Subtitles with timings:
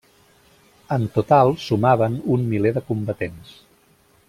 [0.95, 3.55] En total sumaven un miler de combatents.